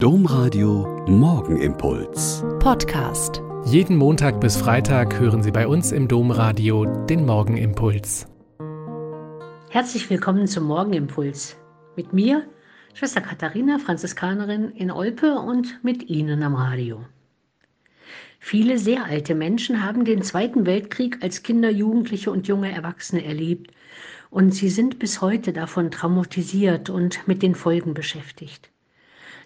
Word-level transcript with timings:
Domradio 0.00 1.04
Morgenimpuls. 1.08 2.44
Podcast. 2.60 3.42
Jeden 3.64 3.96
Montag 3.96 4.40
bis 4.40 4.56
Freitag 4.56 5.18
hören 5.18 5.42
Sie 5.42 5.50
bei 5.50 5.66
uns 5.66 5.90
im 5.90 6.06
Domradio 6.06 6.84
den 7.06 7.26
Morgenimpuls. 7.26 8.28
Herzlich 9.70 10.08
willkommen 10.08 10.46
zum 10.46 10.66
Morgenimpuls. 10.66 11.56
Mit 11.96 12.12
mir, 12.12 12.46
Schwester 12.94 13.20
Katharina, 13.20 13.80
Franziskanerin 13.80 14.70
in 14.70 14.92
Olpe 14.92 15.34
und 15.34 15.82
mit 15.82 16.08
Ihnen 16.08 16.44
am 16.44 16.54
Radio. 16.54 17.04
Viele 18.38 18.78
sehr 18.78 19.04
alte 19.04 19.34
Menschen 19.34 19.82
haben 19.82 20.04
den 20.04 20.22
Zweiten 20.22 20.64
Weltkrieg 20.64 21.24
als 21.24 21.42
Kinder, 21.42 21.70
Jugendliche 21.70 22.30
und 22.30 22.46
junge 22.46 22.70
Erwachsene 22.70 23.24
erlebt 23.24 23.72
und 24.30 24.54
sie 24.54 24.68
sind 24.68 25.00
bis 25.00 25.20
heute 25.20 25.52
davon 25.52 25.90
traumatisiert 25.90 26.88
und 26.88 27.26
mit 27.26 27.42
den 27.42 27.56
Folgen 27.56 27.94
beschäftigt. 27.94 28.70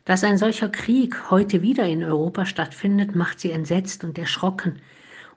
Dass 0.04 0.24
ein 0.24 0.36
solcher 0.36 0.68
Krieg 0.68 1.30
heute 1.30 1.62
wieder 1.62 1.86
in 1.86 2.02
Europa 2.02 2.44
stattfindet, 2.44 3.14
macht 3.14 3.38
sie 3.38 3.52
entsetzt 3.52 4.02
und 4.02 4.18
erschrocken. 4.18 4.80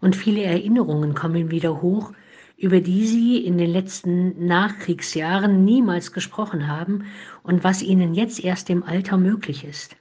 Und 0.02 0.16
viele 0.16 0.41
Erinnerungen 0.41 1.14
kommen 1.14 1.52
wieder 1.52 1.84
hoch, 1.84 2.14
über 2.58 2.80
die 2.80 3.05
sie 3.05 3.38
in 3.46 3.58
den 3.58 3.70
letzten 3.70 4.48
Nachkriegsjahren 4.48 5.64
niemals 5.64 6.14
gesprochen 6.14 6.68
haben 6.68 7.05
und 7.44 7.64
was 7.64 7.84
ihnen 7.84 8.16
jetzt 8.16 8.44
erst 8.44 8.70
im 8.72 8.84
Alter 8.84 9.18
möglich 9.18 9.66
ist. 9.66 9.96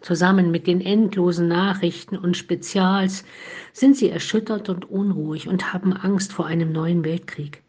Zusammen 0.00 0.50
mit 0.50 0.66
den 0.66 0.80
endlosen 0.80 1.48
Nachrichten 1.48 2.16
und 2.16 2.36
Spezials 2.36 3.24
sind 3.72 3.96
sie 3.96 4.10
erschüttert 4.10 4.68
und 4.68 4.90
unruhig 4.90 5.48
und 5.48 5.72
haben 5.72 5.92
Angst 5.92 6.32
vor 6.32 6.46
einem 6.46 6.72
neuen 6.72 7.04
Weltkrieg. 7.04 7.62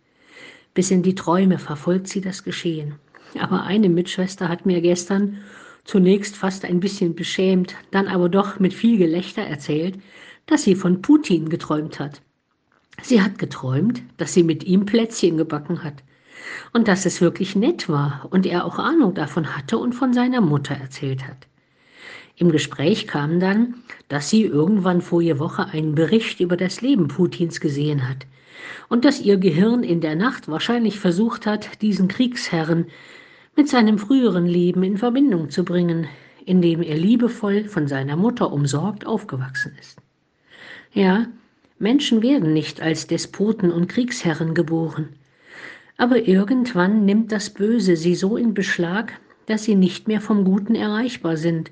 Bis 0.74 0.90
in 0.90 1.04
die 1.04 1.16
Träume 1.16 1.60
verfolgt 1.60 2.08
sie 2.08 2.22
das 2.22 2.44
Geschehen. 2.44 2.96
Aber 3.40 3.64
eine 3.64 3.90
Mitschwester 3.90 4.48
hat 4.48 4.66
mir 4.66 4.82
gestern 4.82 5.38
zunächst 5.90 6.36
fast 6.36 6.66
ein 6.66 6.80
bisschen 6.80 7.16
beschämt, 7.16 7.74
dann 7.90 8.08
aber 8.08 8.30
doch 8.30 8.60
mit 8.60 8.76
viel 8.76 9.00
Gelächter 9.00 9.42
erzählt, 9.42 10.00
dass 10.46 10.62
sie 10.64 10.76
von 10.76 11.02
Putin 11.02 11.50
geträumt 11.50 12.00
hat. 12.00 12.22
Sie 13.02 13.24
hat 13.24 13.40
geträumt, 13.40 14.04
dass 14.18 14.36
sie 14.36 14.44
mit 14.44 14.64
ihm 14.64 14.86
Plätzchen 14.86 15.36
gebacken 15.38 15.84
hat 15.84 16.04
und 16.74 16.88
dass 16.88 17.08
es 17.08 17.22
wirklich 17.22 17.56
nett 17.56 17.90
war 17.90 18.28
und 18.30 18.46
er 18.46 18.66
auch 18.66 18.78
Ahnung 18.78 19.16
davon 19.16 19.56
hatte 19.56 19.80
und 19.80 19.94
von 19.94 20.14
seiner 20.14 20.42
Mutter 20.42 20.76
erzählt 20.76 21.28
hat. 21.28 21.48
Im 22.36 22.52
Gespräch 22.52 23.08
kam 23.08 23.40
dann, 23.40 23.74
dass 24.10 24.30
sie 24.30 24.44
irgendwann 24.44 25.02
vorige 25.02 25.40
Woche 25.40 25.66
einen 25.66 25.96
Bericht 25.96 26.40
über 26.40 26.56
das 26.56 26.82
Leben 26.82 27.08
Putins 27.08 27.60
gesehen 27.60 28.08
hat 28.08 28.28
und 28.90 29.06
dass 29.06 29.22
ihr 29.22 29.38
Gehirn 29.38 29.82
in 29.82 30.02
der 30.02 30.16
Nacht 30.16 30.50
wahrscheinlich 30.50 31.00
versucht 31.00 31.48
hat, 31.48 31.82
diesen 31.82 32.08
Kriegsherren 32.08 32.86
mit 33.60 33.68
seinem 33.68 33.98
früheren 33.98 34.46
Leben 34.46 34.84
in 34.84 34.96
Verbindung 34.96 35.50
zu 35.50 35.66
bringen, 35.66 36.08
in 36.46 36.62
dem 36.62 36.82
er 36.82 36.96
liebevoll 36.96 37.66
von 37.66 37.90
seiner 37.90 38.16
Mutter 38.16 38.54
umsorgt 38.54 39.06
aufgewachsen 39.06 39.76
ist. 39.78 40.00
Ja, 40.94 41.26
Menschen 41.78 42.22
werden 42.22 42.54
nicht 42.54 42.82
als 42.82 43.08
Despoten 43.08 43.70
und 43.70 43.90
Kriegsherren 43.90 44.54
geboren, 44.54 45.10
aber 45.98 46.26
irgendwann 46.26 47.04
nimmt 47.04 47.34
das 47.34 47.50
Böse 47.50 47.98
sie 47.98 48.16
so 48.16 48.38
in 48.38 48.54
Beschlag, 48.54 49.12
dass 49.48 49.66
sie 49.66 49.76
nicht 49.76 50.08
mehr 50.08 50.22
vom 50.22 50.46
Guten 50.46 50.74
erreichbar 50.74 51.36
sind 51.36 51.70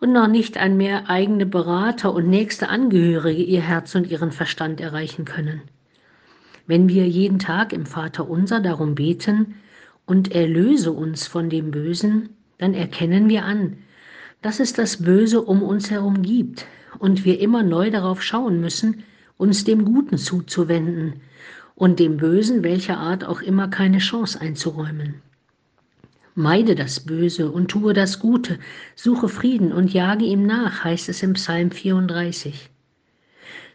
und 0.00 0.12
noch 0.12 0.26
nicht 0.26 0.56
mehr 0.70 1.08
eigene 1.08 1.46
Berater 1.46 2.12
und 2.12 2.28
nächste 2.28 2.68
Angehörige 2.68 3.44
ihr 3.44 3.62
Herz 3.62 3.94
und 3.94 4.10
ihren 4.10 4.32
Verstand 4.32 4.80
erreichen 4.80 5.24
können. 5.24 5.62
Wenn 6.66 6.88
wir 6.88 7.06
jeden 7.06 7.38
Tag 7.38 7.72
im 7.72 7.86
Vater 7.86 8.28
unser 8.28 8.58
darum 8.58 8.96
beten, 8.96 9.54
und 10.12 10.30
erlöse 10.34 10.92
uns 10.92 11.26
von 11.26 11.48
dem 11.48 11.70
Bösen, 11.70 12.28
dann 12.58 12.74
erkennen 12.74 13.30
wir 13.30 13.46
an, 13.46 13.78
dass 14.42 14.60
es 14.60 14.74
das 14.74 14.98
Böse 14.98 15.40
um 15.40 15.62
uns 15.62 15.90
herum 15.90 16.20
gibt 16.20 16.66
und 16.98 17.24
wir 17.24 17.40
immer 17.40 17.62
neu 17.62 17.90
darauf 17.90 18.22
schauen 18.22 18.60
müssen, 18.60 19.04
uns 19.38 19.64
dem 19.64 19.86
Guten 19.86 20.18
zuzuwenden 20.18 21.14
und 21.76 21.98
dem 21.98 22.18
Bösen 22.18 22.62
welcher 22.62 22.98
Art 22.98 23.24
auch 23.24 23.40
immer 23.40 23.68
keine 23.68 24.00
Chance 24.00 24.38
einzuräumen. 24.38 25.22
Meide 26.34 26.74
das 26.74 27.00
Böse 27.00 27.50
und 27.50 27.70
tue 27.70 27.94
das 27.94 28.18
Gute, 28.18 28.58
suche 28.94 29.30
Frieden 29.30 29.72
und 29.72 29.94
jage 29.94 30.26
ihm 30.26 30.44
nach, 30.44 30.84
heißt 30.84 31.08
es 31.08 31.22
im 31.22 31.32
Psalm 31.32 31.70
34. 31.70 32.68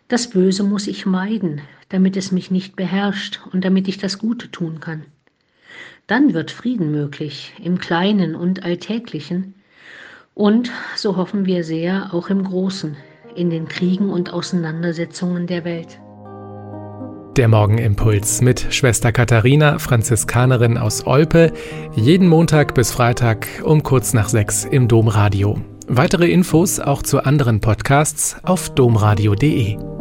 Das 0.08 0.30
Böse 0.30 0.62
muss 0.62 0.86
ich 0.86 1.08
meiden, 1.08 1.62
damit 1.90 2.16
es 2.16 2.31
mich 2.31 2.52
nicht 2.52 2.75
beherrscht 2.75 3.40
und 3.52 3.66
damit 3.66 3.88
ich 3.88 3.98
das 3.98 4.19
Gute 4.19 4.52
tun 4.52 4.80
kann. 4.80 5.08
Dann 6.08 6.34
wird 6.34 6.52
Frieden 6.52 6.92
möglich 6.92 7.54
im 7.64 7.80
Kleinen 7.80 8.36
und 8.36 8.64
Alltäglichen 8.64 9.56
und, 10.38 10.72
so 10.96 11.18
hoffen 11.18 11.48
wir 11.48 11.64
sehr, 11.64 12.14
auch 12.14 12.30
im 12.30 12.44
Großen, 12.44 12.96
in 13.36 13.50
den 13.50 13.68
Kriegen 13.68 14.12
und 14.12 14.32
Auseinandersetzungen 14.32 15.48
der 15.48 15.66
Welt. 15.66 16.00
Der 17.38 17.48
Morgenimpuls 17.48 18.42
mit 18.42 18.68
Schwester 18.70 19.12
Katharina, 19.12 19.80
Franziskanerin 19.80 20.78
aus 20.78 21.06
Olpe, 21.08 21.54
jeden 21.96 22.28
Montag 22.28 22.76
bis 22.76 22.92
Freitag 22.92 23.48
um 23.64 23.82
kurz 23.82 24.14
nach 24.14 24.30
sechs 24.30 24.64
im 24.64 24.88
Domradio. 24.88 25.60
Weitere 25.88 26.30
Infos 26.30 26.80
auch 26.80 27.02
zu 27.02 27.24
anderen 27.24 27.60
Podcasts 27.60 28.38
auf 28.44 28.70
domradio.de. 28.76 29.97